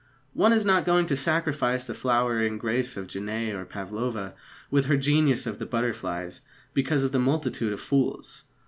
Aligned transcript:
One 0.33 0.51
is 0.51 0.65
not 0.65 0.87
going 0.87 1.05
to 1.05 1.15
sacrifice 1.15 1.85
the 1.85 1.93
flowery 1.93 2.49
grace 2.57 2.97
of 2.97 3.05
Genée, 3.05 3.53
or 3.53 3.65
Pavlova 3.65 4.33
with 4.71 4.85
her 4.85 4.97
genius 4.97 5.45
of 5.45 5.59
the 5.59 5.67
butterflies, 5.67 6.41
because 6.73 7.03
of 7.03 7.11
the 7.11 7.19
multitude 7.19 7.71
of 7.71 7.81
fools. 7.81 8.45